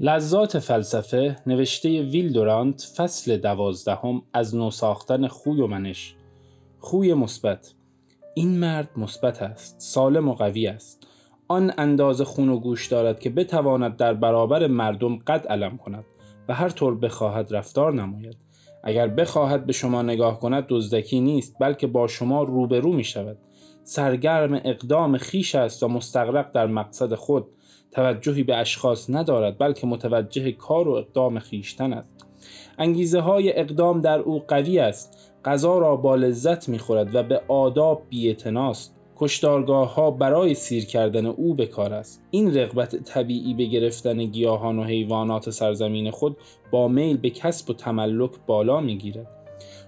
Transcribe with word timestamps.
لذات 0.00 0.58
فلسفه 0.58 1.36
نوشته 1.46 2.02
ویل 2.02 2.32
دورانت 2.32 2.92
فصل 2.96 3.36
دوازدهم 3.36 4.22
از 4.32 4.56
نو 4.56 4.70
ساختن 4.70 5.26
خوی 5.26 5.60
و 5.60 5.66
منش. 5.66 6.14
خوی 6.78 7.14
مثبت. 7.14 7.74
این 8.34 8.58
مرد 8.58 8.90
مثبت 8.96 9.42
است 9.42 9.80
سالم 9.80 10.28
و 10.28 10.34
قوی 10.34 10.66
است. 10.66 11.06
آن 11.48 11.72
اندازه 11.78 12.24
خون 12.24 12.48
و 12.48 12.58
گوش 12.58 12.86
دارد 12.86 13.20
که 13.20 13.30
بتواند 13.30 13.96
در 13.96 14.14
برابر 14.14 14.66
مردم 14.66 15.16
قد 15.16 15.46
علم 15.46 15.76
کند 15.76 16.04
و 16.48 16.54
هر 16.54 16.68
طور 16.68 16.94
بخواهد 16.94 17.54
رفتار 17.54 17.94
نماید. 17.94 18.36
اگر 18.84 19.08
بخواهد 19.08 19.66
به 19.66 19.72
شما 19.72 20.02
نگاه 20.02 20.40
کند 20.40 20.64
دزدکی 20.68 21.20
نیست 21.20 21.56
بلکه 21.60 21.86
با 21.86 22.06
شما 22.06 22.42
روبرو 22.42 22.92
می 22.92 23.04
شود 23.04 23.38
سرگرم 23.84 24.60
اقدام 24.64 25.16
خیش 25.16 25.54
است 25.54 25.82
و 25.82 25.88
مستغرق 25.88 26.52
در 26.52 26.66
مقصد 26.66 27.14
خود. 27.14 27.46
توجهی 27.92 28.42
به 28.42 28.56
اشخاص 28.56 29.10
ندارد 29.10 29.58
بلکه 29.58 29.86
متوجه 29.86 30.52
کار 30.52 30.88
و 30.88 30.92
اقدام 30.92 31.38
خیشتن 31.38 31.92
است. 31.92 32.26
انگیزه 32.78 33.20
های 33.20 33.60
اقدام 33.60 34.00
در 34.00 34.18
او 34.18 34.42
قوی 34.48 34.78
است 34.78 35.32
غذا 35.44 35.78
را 35.78 35.96
با 35.96 36.16
لذت 36.16 36.68
می‌خورد 36.68 37.14
و 37.14 37.22
به 37.22 37.42
آداب 37.48 38.02
بیعتناست 38.08 38.94
کشتارگاه 39.16 39.94
ها 39.94 40.10
برای 40.10 40.54
سیر 40.54 40.86
کردن 40.86 41.26
او 41.26 41.54
به 41.54 41.66
کار 41.66 41.94
است. 41.94 42.22
این 42.30 42.54
رغبت 42.54 42.96
طبیعی 42.96 43.54
به 43.54 43.64
گرفتن 43.64 44.24
گیاهان 44.24 44.78
و 44.78 44.84
حیوانات 44.84 45.50
سرزمین 45.50 46.10
خود 46.10 46.36
با 46.70 46.88
میل 46.88 47.16
به 47.16 47.30
کسب 47.30 47.70
و 47.70 47.72
تملک 47.72 48.30
بالا 48.46 48.80
می‌گیرد. 48.80 49.26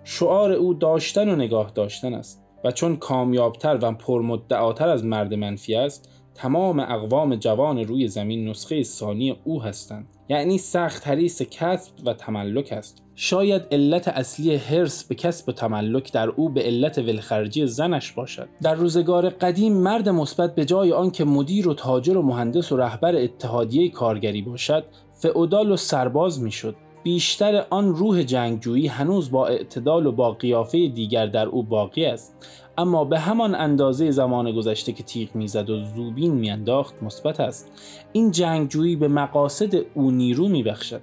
شعار 0.05 0.53
او 0.53 0.75
داشتن 0.75 1.29
و 1.29 1.37
نگاه 1.37 1.73
داشتن 1.75 2.15
است 2.15 2.45
و 2.65 2.71
چون 2.71 2.97
کامیابتر 2.97 3.79
و 3.83 3.93
پرمدعاتر 3.93 4.89
از 4.89 5.05
مرد 5.05 5.35
منفی 5.35 5.75
است 5.75 6.20
تمام 6.43 6.81
اقوام 6.81 7.35
جوان 7.35 7.79
روی 7.79 8.09
زمین 8.09 8.49
نسخه 8.49 8.83
ثانی 8.83 9.37
او 9.45 9.63
هستند. 9.63 10.07
یعنی 10.29 10.59
سخت 10.59 11.09
حریص 11.09 11.43
کسب 11.43 11.93
و 12.07 12.15
تملک 12.15 12.73
است. 12.73 13.03
شاید 13.15 13.63
علت 13.73 14.09
اصلی 14.09 14.57
هرس 14.57 15.05
به 15.05 15.15
کسب 15.15 15.49
و 15.49 15.53
تملک 15.53 16.13
در 16.13 16.29
او 16.29 16.49
به 16.49 16.63
علت 16.63 16.99
ولخرجی 16.99 17.67
زنش 17.67 18.13
باشد. 18.13 18.49
در 18.63 18.75
روزگار 18.75 19.29
قدیم 19.29 19.73
مرد 19.73 20.09
مثبت 20.09 20.55
به 20.55 20.65
جای 20.65 20.93
آنکه 20.93 21.25
مدیر 21.25 21.69
و 21.69 21.75
تاجر 21.75 22.17
و 22.17 22.23
مهندس 22.23 22.73
و 22.73 22.77
رهبر 22.77 23.17
اتحادیه 23.17 23.91
کارگری 23.91 24.43
باشد 24.43 24.85
فئودال 25.13 25.73
و 25.73 25.77
سرباز 25.77 26.43
می‌شد. 26.43 26.75
بیشتر 27.03 27.65
آن 27.71 27.95
روح 27.95 28.23
جنگجویی 28.23 28.87
هنوز 28.87 29.31
با 29.31 29.47
اعتدال 29.47 30.07
و 30.07 30.13
با 30.13 30.33
قیافه 30.33 30.89
دیگر 30.89 31.27
در 31.27 31.47
او 31.47 31.63
باقی 31.63 32.05
است. 32.05 32.35
اما 32.79 33.05
به 33.05 33.19
همان 33.19 33.55
اندازه 33.55 34.11
زمان 34.11 34.53
گذشته 34.53 34.93
که 34.93 35.03
تیغ 35.03 35.35
می‌زد 35.35 35.71
و 35.71 35.85
زوبین 35.85 36.35
میانداخت 36.35 37.03
مثبت 37.03 37.41
است. 37.41 37.73
این 38.13 38.31
جنگجویی 38.31 38.97
به 38.97 39.09
مقاصد 39.09 39.75
او 39.95 40.11
نیرو 40.11 40.49
میبخشد. 40.49 41.01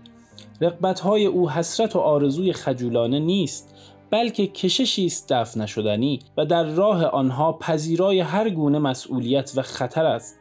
های 1.03 1.25
او 1.25 1.49
حسرت 1.49 1.95
و 1.95 1.99
آرزوی 1.99 2.53
خجولانه 2.53 3.19
نیست 3.19 3.75
بلکه 4.11 4.47
کششی 4.47 5.05
است 5.05 5.33
دفع 5.33 5.59
نشدنی 5.59 6.19
و 6.37 6.45
در 6.45 6.63
راه 6.63 7.05
آنها 7.05 7.53
پذیرای 7.53 8.19
هر 8.19 8.49
گونه 8.49 8.79
مسئولیت 8.79 9.53
و 9.55 9.61
خطر 9.61 10.05
است. 10.05 10.39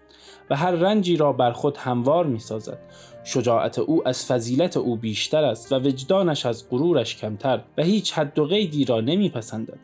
و 0.51 0.57
هر 0.57 0.71
رنجی 0.71 1.17
را 1.17 1.33
بر 1.33 1.53
خود 1.53 1.77
هموار 1.77 2.27
می 2.27 2.39
سازد. 2.39 2.79
شجاعت 3.25 3.79
او 3.79 4.09
از 4.09 4.27
فضیلت 4.27 4.77
او 4.77 4.97
بیشتر 4.97 5.45
است 5.45 5.73
و 5.73 5.77
وجدانش 5.77 6.47
از 6.47 6.71
غرورش 6.71 7.17
کمتر 7.17 7.61
و 7.79 7.83
هیچ 7.83 8.13
حد 8.13 8.39
و 8.39 8.45
قیدی 8.45 8.85
را 8.85 9.01
نمیپسندد. 9.01 9.79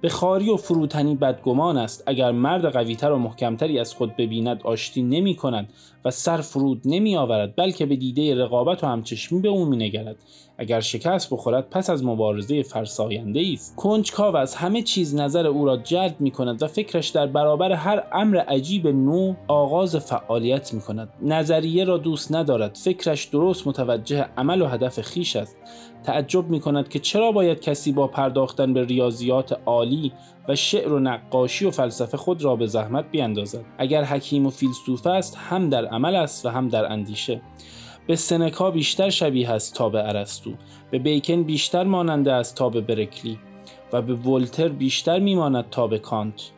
به 0.00 0.08
خاری 0.08 0.50
و 0.50 0.56
فروتنی 0.56 1.14
بدگمان 1.14 1.76
است 1.76 2.02
اگر 2.06 2.30
مرد 2.30 2.64
قویتر 2.64 3.12
و 3.12 3.18
محکمتری 3.18 3.78
از 3.78 3.94
خود 3.94 4.16
ببیند 4.16 4.62
آشتی 4.62 5.02
نمی 5.02 5.34
کند 5.34 5.68
و 6.04 6.10
سر 6.10 6.36
فرود 6.36 6.82
نمی 6.84 7.16
آورد 7.16 7.56
بلکه 7.56 7.86
به 7.86 7.96
دیده 7.96 8.34
رقابت 8.34 8.84
و 8.84 8.86
همچشمی 8.86 9.40
به 9.40 9.48
او 9.48 9.64
می 9.64 9.76
نگرد 9.76 10.16
اگر 10.58 10.80
شکست 10.80 11.30
بخورد 11.30 11.70
پس 11.70 11.90
از 11.90 12.04
مبارزه 12.04 12.62
فرساینده 12.62 13.44
است. 13.52 13.76
کنجکاو 13.76 14.36
از 14.36 14.54
همه 14.54 14.82
چیز 14.82 15.14
نظر 15.14 15.46
او 15.46 15.64
را 15.64 15.76
جلب 15.76 16.16
می 16.20 16.30
کند 16.30 16.62
و 16.62 16.66
فکرش 16.66 17.08
در 17.08 17.26
برابر 17.26 17.72
هر 17.72 18.02
امر 18.12 18.36
عجیب 18.36 18.86
نو 18.86 19.34
آغاز 19.48 19.96
فعالیت 19.96 20.74
می 20.74 20.80
کند 20.80 21.08
نظریه 21.22 21.84
را 21.84 21.98
دوست 21.98 22.34
ندارد. 22.34 22.76
فکرش 22.76 23.24
درست 23.24 23.66
متوجه 23.66 24.28
عمل 24.36 24.62
و 24.62 24.66
هدف 24.66 25.00
خیش 25.00 25.36
است. 25.36 25.56
تعجب 26.04 26.48
می 26.48 26.60
کند 26.60 26.88
که 26.88 26.98
چرا 26.98 27.32
باید 27.32 27.60
کسی 27.60 27.92
با 27.92 28.06
پرداختن 28.06 28.74
به 28.74 28.84
ریاضیات 28.84 29.60
عالی 29.66 30.12
و 30.48 30.56
شعر 30.56 30.92
و 30.92 30.98
نقاشی 30.98 31.64
و 31.64 31.70
فلسفه 31.70 32.16
خود 32.16 32.44
را 32.44 32.56
به 32.56 32.66
زحمت 32.66 33.10
بیاندازد 33.10 33.64
اگر 33.78 34.04
حکیم 34.04 34.46
و 34.46 34.50
فیلسوف 34.50 35.06
است 35.06 35.36
هم 35.36 35.68
در 35.68 35.86
عمل 35.86 36.16
است 36.16 36.46
و 36.46 36.48
هم 36.48 36.68
در 36.68 36.92
اندیشه. 36.92 37.40
به 38.08 38.16
سنکا 38.16 38.70
بیشتر 38.70 39.10
شبیه 39.10 39.50
است 39.50 39.74
تا 39.74 39.88
به 39.88 40.08
ارسطو 40.08 40.50
به 40.90 40.98
بیکن 40.98 41.42
بیشتر 41.42 41.84
ماننده 41.84 42.32
است 42.32 42.54
تا 42.54 42.68
به 42.68 42.80
برکلی 42.80 43.38
و 43.92 44.02
به 44.02 44.14
ولتر 44.14 44.68
بیشتر 44.68 45.18
میماند 45.18 45.70
تا 45.70 45.86
به 45.86 45.98
کانت. 45.98 46.50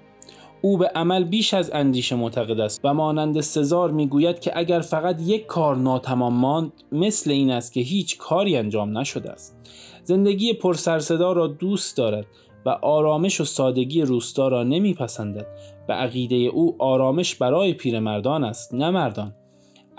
او 0.63 0.79
به 0.79 0.87
عمل 0.87 1.25
بیش 1.25 1.55
از 1.55 1.71
اندیشه 1.75 2.17
معتقد 2.17 2.61
است 2.61 2.81
و 2.85 2.95
مانند 2.95 3.41
سزار 3.41 3.91
می‌گوید 3.91 4.41
که 4.41 4.59
اگر 4.59 4.81
فقط 4.81 5.21
یک 5.21 5.47
کار 5.47 5.77
ناتمام 5.77 6.35
ماند 6.35 6.73
مثل 6.93 7.31
این 7.31 7.51
است 7.51 7.73
که 7.73 7.81
هیچ 7.81 8.19
کاری 8.19 8.57
انجام 8.57 8.99
نشده 8.99 9.31
است. 9.31 9.57
زندگی 10.05 10.53
پرسرصدا 10.53 11.33
را 11.33 11.47
دوست 11.47 11.97
دارد 11.97 12.27
و 12.67 12.69
آرامش 12.69 13.41
و 13.41 13.45
سادگی 13.45 14.03
روستا 14.03 14.49
را 14.49 14.63
نمیپسندد. 14.63 15.47
و 15.89 15.93
عقیده 15.93 16.37
او 16.37 16.77
آرامش 16.79 17.35
برای 17.35 17.73
پیرمردان 17.73 18.45
است 18.45 18.75
نه 18.75 18.91
مردان. 18.91 19.35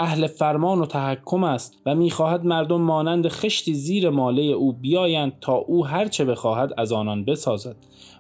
اهل 0.01 0.27
فرمان 0.27 0.79
و 0.79 0.85
تحکم 0.85 1.43
است 1.43 1.81
و 1.85 1.95
می‌خواهد 1.95 2.45
مردم 2.45 2.81
مانند 2.81 3.27
خشتی 3.27 3.73
زیر 3.73 4.09
ماله 4.09 4.41
او 4.41 4.73
بیایند 4.73 5.33
تا 5.41 5.53
او 5.53 5.85
هرچه 5.85 6.25
بخواهد 6.25 6.73
از 6.77 6.91
آنان 6.91 7.25
بسازد. 7.25 7.75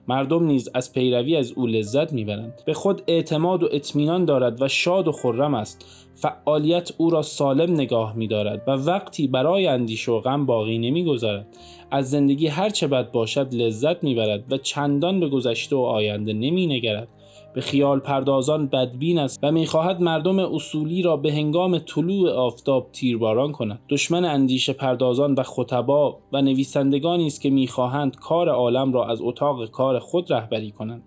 مردم 0.07 0.43
نیز 0.43 0.69
از 0.73 0.93
پیروی 0.93 1.35
از 1.35 1.51
او 1.51 1.67
لذت 1.67 2.13
می‌برند. 2.13 2.61
به 2.65 2.73
خود 2.73 3.01
اعتماد 3.07 3.63
و 3.63 3.69
اطمینان 3.71 4.25
دارد 4.25 4.61
و 4.61 4.67
شاد 4.67 5.07
و 5.07 5.11
خرم 5.11 5.53
است. 5.53 5.85
فعالیت 6.15 6.91
او 6.97 7.09
را 7.09 7.21
سالم 7.21 7.73
نگاه 7.73 8.15
میدارد 8.15 8.63
و 8.67 8.71
وقتی 8.71 9.27
برای 9.27 9.67
اندیشه 9.67 10.11
و 10.11 10.19
غم 10.19 10.45
باقی 10.45 10.77
نمی‌گذارد. 10.77 11.47
از 11.91 12.09
زندگی 12.09 12.47
هرچه 12.47 12.87
بد 12.87 13.11
باشد 13.11 13.53
لذت 13.53 14.03
می‌برد 14.03 14.43
و 14.53 14.57
چندان 14.57 15.19
به 15.19 15.29
گذشته 15.29 15.75
و 15.75 15.79
آینده 15.79 16.33
نمینگرد. 16.33 17.07
به 17.53 17.61
خیال 17.61 17.99
پردازان 17.99 18.67
بدبین 18.67 19.19
است 19.19 19.39
و 19.43 19.51
می‌خواهد 19.51 20.01
مردم 20.01 20.39
اصولی 20.39 21.01
را 21.01 21.17
به 21.17 21.33
هنگام 21.33 21.77
طلوع 21.77 22.31
آفتاب 22.31 22.89
تیرباران 22.91 23.51
کند. 23.51 23.79
دشمن 23.89 24.25
اندیشه 24.25 24.73
پردازان 24.73 25.33
و 25.33 25.43
خطبا 25.43 26.17
و 26.33 26.41
نویسندگانی 26.41 27.27
است 27.27 27.41
که 27.41 27.49
می‌خواهند 27.49 28.15
کار 28.15 28.49
عالم 28.49 28.93
را 28.93 29.05
از 29.05 29.21
اتاق 29.21 29.65
کار 29.65 29.99
خود 29.99 30.33
رهبری 30.33 30.71
کنند. 30.71 31.03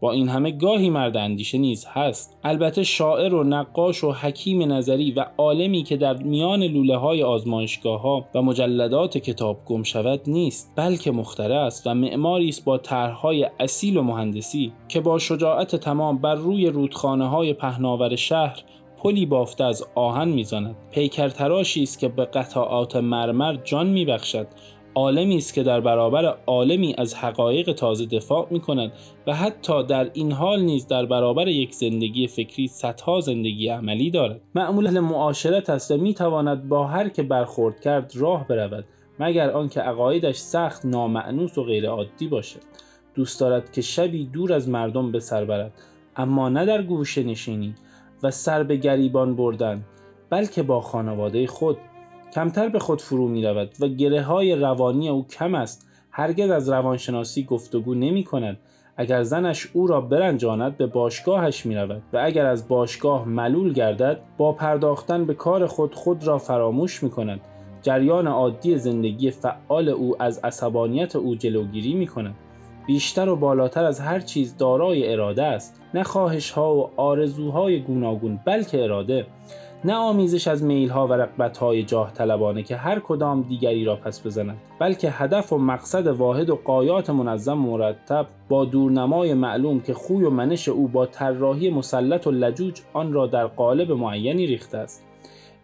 با 0.00 0.12
این 0.12 0.28
همه 0.28 0.50
گاهی 0.50 0.90
مرد 0.90 1.16
اندیشه 1.16 1.58
نیز 1.58 1.86
هست. 1.88 2.38
البته 2.44 2.82
شاعر 2.82 3.34
و 3.34 3.44
نقاش 3.44 4.04
و 4.04 4.12
حکیم 4.12 4.72
نظری 4.72 5.10
و 5.10 5.24
عالمی 5.38 5.82
که 5.82 5.96
در 5.96 6.16
میان 6.16 6.62
لوله 6.62 6.96
های 6.96 7.22
آزمایشگاه 7.22 8.00
ها 8.00 8.24
و 8.34 8.42
مجلدات 8.42 9.18
کتاب 9.18 9.58
گم 9.66 9.82
شود 9.82 10.20
نیست 10.26 10.72
بلکه 10.76 11.10
مختره 11.10 11.54
است 11.54 11.86
و 11.86 11.94
معماری 11.94 12.48
است 12.48 12.64
با 12.64 12.78
طرحهای 12.78 13.50
اصیل 13.60 13.96
و 13.96 14.02
مهندسی 14.02 14.72
که 14.88 15.00
با 15.00 15.18
شجاعت 15.18 15.76
تمام 15.76 16.18
بر 16.18 16.34
روی 16.34 16.66
رودخانه 16.66 17.28
های 17.28 17.52
پهناور 17.52 18.16
شهر 18.16 18.62
پلی 19.02 19.26
بافته 19.26 19.64
از 19.64 19.84
آهن 19.94 20.28
می‌زند. 20.28 20.76
پیکر 20.90 21.28
تراشی 21.28 21.82
است 21.82 21.98
که 21.98 22.08
به 22.08 22.24
قطعات 22.24 22.96
مرمر 22.96 23.56
جان 23.64 23.86
میبخشد 23.86 24.46
عالمی 24.94 25.36
است 25.36 25.54
که 25.54 25.62
در 25.62 25.80
برابر 25.80 26.36
عالمی 26.46 26.94
از 26.98 27.14
حقایق 27.14 27.72
تازه 27.72 28.06
دفاع 28.06 28.46
می 28.50 28.60
کند 28.60 28.92
و 29.26 29.34
حتی 29.34 29.84
در 29.84 30.10
این 30.12 30.32
حال 30.32 30.60
نیز 30.60 30.86
در 30.86 31.06
برابر 31.06 31.48
یک 31.48 31.74
زندگی 31.74 32.26
فکری 32.26 32.68
صدها 32.68 33.20
زندگی 33.20 33.68
عملی 33.68 34.10
دارد. 34.10 34.40
معمول 34.54 35.00
معاشرت 35.00 35.70
است 35.70 35.90
و 35.90 35.96
می 35.96 36.14
تواند 36.14 36.68
با 36.68 36.86
هر 36.86 37.08
که 37.08 37.22
برخورد 37.22 37.80
کرد 37.80 38.12
راه 38.16 38.48
برود 38.48 38.84
مگر 39.20 39.50
آنکه 39.50 39.80
عقایدش 39.80 40.36
سخت 40.36 40.84
نامعنوس 40.84 41.58
و 41.58 41.64
غیرعادی 41.64 42.28
باشد. 42.28 42.60
دوست 43.14 43.40
دارد 43.40 43.72
که 43.72 43.80
شبی 43.80 44.24
دور 44.24 44.52
از 44.52 44.68
مردم 44.68 45.12
به 45.12 45.20
سر 45.20 45.44
برد 45.44 45.72
اما 46.16 46.48
نه 46.48 46.64
در 46.64 46.82
گوشه 46.82 47.22
نشینی 47.22 47.74
و 48.22 48.30
سر 48.30 48.62
به 48.62 48.76
گریبان 48.76 49.36
بردن 49.36 49.84
بلکه 50.30 50.62
با 50.62 50.80
خانواده 50.80 51.46
خود 51.46 51.76
کمتر 52.34 52.68
به 52.68 52.78
خود 52.78 53.02
فرو 53.02 53.28
می 53.28 53.46
رود 53.46 53.74
و 53.80 53.88
گره 53.88 54.22
های 54.22 54.54
روانی 54.54 55.08
او 55.08 55.26
کم 55.26 55.54
است. 55.54 55.88
هرگز 56.10 56.50
از 56.50 56.68
روانشناسی 56.68 57.44
گفتگو 57.44 57.94
نمی 57.94 58.24
کند 58.24 58.58
اگر 58.96 59.22
زنش 59.22 59.68
او 59.72 59.86
را 59.86 60.00
برنجاند 60.00 60.76
به 60.76 60.86
باشگاهش 60.86 61.66
می 61.66 61.76
رود 61.76 62.02
و 62.12 62.20
اگر 62.22 62.46
از 62.46 62.68
باشگاه 62.68 63.28
ملول 63.28 63.72
گردد 63.72 64.20
با 64.38 64.52
پرداختن 64.52 65.24
به 65.24 65.34
کار 65.34 65.66
خود 65.66 65.94
خود 65.94 66.26
را 66.26 66.38
فراموش 66.38 67.02
می 67.02 67.10
کند 67.10 67.40
جریان 67.82 68.26
عادی 68.26 68.78
زندگی 68.78 69.30
فعال 69.30 69.88
او 69.88 70.22
از 70.22 70.38
عصبانیت 70.44 71.16
او 71.16 71.34
جلوگیری 71.34 71.94
می 71.94 72.06
کند 72.06 72.34
بیشتر 72.86 73.28
و 73.28 73.36
بالاتر 73.36 73.84
از 73.84 74.00
هر 74.00 74.20
چیز 74.20 74.56
دارای 74.56 75.12
اراده 75.12 75.44
است. 75.44 75.80
نه 75.94 76.02
خواهش 76.02 76.50
ها 76.50 76.76
و 76.76 76.90
آرزوهای 76.96 77.80
گوناگون 77.80 78.40
بلکه 78.44 78.84
اراده. 78.84 79.26
نه 79.84 79.94
آمیزش 79.94 80.48
از 80.48 80.62
میلها 80.62 81.06
و 81.06 81.12
رقبتهای 81.12 81.82
جاه 81.82 82.12
طلبانه 82.12 82.62
که 82.62 82.76
هر 82.76 83.00
کدام 83.00 83.42
دیگری 83.42 83.84
را 83.84 83.96
پس 83.96 84.26
بزند 84.26 84.56
بلکه 84.78 85.10
هدف 85.10 85.52
و 85.52 85.58
مقصد 85.58 86.06
واحد 86.06 86.50
و 86.50 86.56
قایات 86.64 87.10
منظم 87.10 87.58
مرتب 87.58 88.26
با 88.48 88.64
دورنمای 88.64 89.34
معلوم 89.34 89.80
که 89.80 89.94
خوی 89.94 90.24
و 90.24 90.30
منش 90.30 90.68
او 90.68 90.88
با 90.88 91.06
طراحی 91.06 91.70
مسلط 91.70 92.26
و 92.26 92.30
لجوج 92.30 92.80
آن 92.92 93.12
را 93.12 93.26
در 93.26 93.46
قالب 93.46 93.92
معینی 93.92 94.46
ریخته 94.46 94.78
است. 94.78 95.04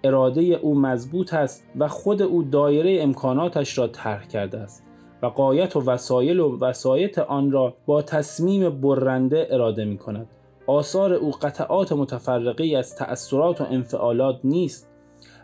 اراده 0.05 0.43
او 0.43 0.75
مضبوط 0.81 1.35
است 1.35 1.67
و 1.79 1.89
خود 1.89 2.23
او 2.23 2.43
دایره 2.43 3.03
امکاناتش 3.03 3.79
را 3.79 3.87
طرح 3.87 4.27
کرده 4.27 4.59
است 4.59 4.85
و 5.23 5.27
قایت 5.27 5.77
و 5.77 5.81
وسایل 5.81 6.41
و 6.41 6.59
وسایت 6.59 7.19
آن 7.19 7.51
را 7.51 7.75
با 7.87 8.03
تصمیم 8.03 8.81
برنده 8.81 9.49
اراده 9.51 9.85
می 9.85 9.99
کند 9.99 10.27
آثار 10.67 11.13
او 11.13 11.31
قطعات 11.31 11.93
متفرقه 11.93 12.77
از 12.79 12.97
تأثیرات 12.97 13.61
و 13.61 13.65
انفعالات 13.65 14.41
نیست 14.45 14.91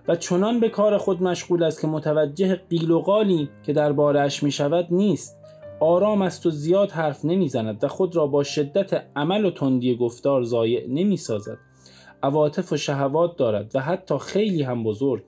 و 0.09 0.17
چنان 0.17 0.61
به 0.61 0.69
کار 0.69 0.99
خود 0.99 1.23
مشغول 1.23 1.63
است 1.63 1.81
که 1.81 1.87
متوجه 1.87 2.55
قیل 2.55 2.91
و 2.91 3.01
قالی 3.01 3.49
که 3.63 3.73
دربارهاش 3.73 4.43
می 4.43 4.51
شود 4.51 4.87
نیست. 4.91 5.37
آرام 5.81 6.23
است 6.23 6.47
و 6.47 6.51
زیاد 6.51 6.91
حرف 6.91 7.25
نمی‌زند 7.25 7.85
و 7.85 7.89
خود 7.89 8.17
را 8.17 8.27
با 8.27 8.43
شدت 8.43 9.05
عمل 9.17 9.45
و 9.45 9.51
تندی 9.51 9.97
گفتار 9.97 10.43
ضایع 10.43 10.87
نمی 10.89 11.17
سازد 11.17 11.59
عواطف 12.23 12.73
و 12.73 12.77
شهوات 12.77 13.37
دارد 13.37 13.71
و 13.75 13.81
حتی 13.81 14.19
خیلی 14.19 14.63
هم 14.63 14.85
بزرگ 14.85 15.23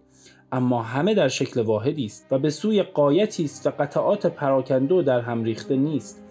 اما 0.52 0.82
همه 0.82 1.14
در 1.14 1.28
شکل 1.28 1.60
واحدی 1.60 2.04
است 2.04 2.26
و 2.30 2.38
به 2.38 2.50
سوی 2.50 2.82
قایتی 2.82 3.44
است 3.44 3.66
و 3.66 3.70
قطعات 3.78 4.26
پراکنده 4.26 5.02
در 5.02 5.20
هم 5.20 5.44
ریخته 5.44 5.76
نیست. 5.76 6.22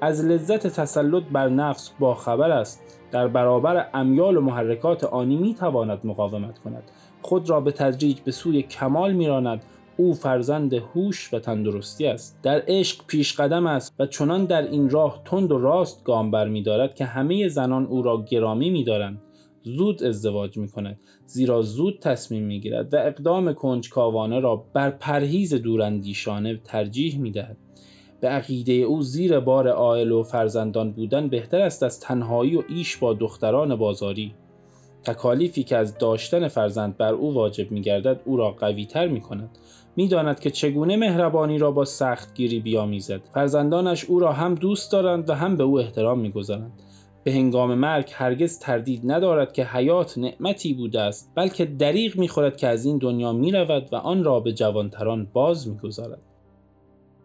از 0.00 0.24
لذت 0.24 0.66
تسلط 0.66 1.22
بر 1.32 1.48
نفس 1.48 1.90
با 1.98 2.14
خبر 2.14 2.50
است. 2.50 2.82
در 3.12 3.28
برابر 3.28 3.86
امیال 3.94 4.36
و 4.36 4.40
محرکات 4.40 5.04
آنی 5.04 5.36
می 5.36 5.54
تواند 5.54 6.00
مقاومت 6.04 6.58
کند. 6.58 6.82
خود 7.22 7.50
را 7.50 7.60
به 7.60 7.72
تدریج 7.72 8.20
به 8.20 8.30
سوی 8.30 8.62
کمال 8.62 9.12
میراند. 9.12 9.62
او 9.96 10.14
فرزند 10.14 10.74
هوش 10.74 11.34
و 11.34 11.38
تندرستی 11.38 12.06
است. 12.06 12.38
در 12.42 12.62
عشق 12.68 13.06
پیش 13.06 13.34
قدم 13.34 13.66
است 13.66 13.94
و 13.98 14.06
چنان 14.06 14.44
در 14.44 14.62
این 14.62 14.90
راه 14.90 15.22
تند 15.24 15.52
و 15.52 15.58
راست 15.58 16.04
گام 16.04 16.30
بر 16.30 16.48
می 16.48 16.62
دارد 16.62 16.94
که 16.94 17.04
همه 17.04 17.48
زنان 17.48 17.86
او 17.86 18.02
را 18.02 18.24
گرامی 18.28 18.70
می 18.70 18.84
دارند. 18.84 19.22
زود 19.62 20.04
ازدواج 20.04 20.56
می 20.56 20.68
کند 20.68 20.98
زیرا 21.26 21.62
زود 21.62 21.98
تصمیم 21.98 22.42
می 22.42 22.60
گیرد 22.60 22.94
و 22.94 22.96
اقدام 22.96 23.52
کنجکاوانه 23.52 24.40
را 24.40 24.56
بر 24.56 24.90
پرهیز 24.90 25.54
دوراندیشانه 25.54 26.60
ترجیح 26.64 27.18
می 27.18 27.30
دهد. 27.30 27.56
به 28.20 28.28
عقیده 28.28 28.72
او 28.72 29.02
زیر 29.02 29.40
بار 29.40 29.68
عائل 29.68 30.12
و 30.12 30.22
فرزندان 30.22 30.92
بودن 30.92 31.28
بهتر 31.28 31.60
است 31.60 31.82
از 31.82 32.00
تنهایی 32.00 32.56
و 32.56 32.62
ایش 32.68 32.96
با 32.96 33.14
دختران 33.14 33.76
بازاری. 33.76 34.34
تکالیفی 35.04 35.62
که 35.62 35.76
از 35.76 35.98
داشتن 35.98 36.48
فرزند 36.48 36.96
بر 36.96 37.12
او 37.12 37.34
واجب 37.34 37.70
می 37.70 37.80
گردد 37.80 38.20
او 38.24 38.36
را 38.36 38.50
قوی 38.50 38.86
تر 38.86 39.08
می 39.08 39.20
کند 39.20 39.58
می 39.96 40.08
داند 40.08 40.40
که 40.40 40.50
چگونه 40.50 40.96
مهربانی 40.96 41.58
را 41.58 41.70
با 41.70 41.84
سختگیری 41.84 42.60
بیامیزد. 42.60 43.20
فرزندانش 43.34 44.04
او 44.04 44.18
را 44.18 44.32
هم 44.32 44.54
دوست 44.54 44.92
دارند 44.92 45.30
و 45.30 45.34
هم 45.34 45.56
به 45.56 45.64
او 45.64 45.80
احترام 45.80 46.20
می 46.20 46.30
گذارند. 46.30 46.82
به 47.24 47.32
هنگام 47.32 47.74
مرگ 47.74 48.10
هرگز 48.12 48.58
تردید 48.58 49.00
ندارد 49.04 49.52
که 49.52 49.64
حیات 49.64 50.18
نعمتی 50.18 50.74
بوده 50.74 51.00
است 51.00 51.32
بلکه 51.34 51.64
دریغ 51.64 52.16
می‌خورد 52.16 52.56
که 52.56 52.68
از 52.68 52.84
این 52.84 52.98
دنیا 52.98 53.32
می 53.32 53.52
رود 53.52 53.88
و 53.92 53.96
آن 53.96 54.24
را 54.24 54.40
به 54.40 54.52
جوانتران 54.52 55.28
باز 55.32 55.68
می‌گذارد. 55.68 56.29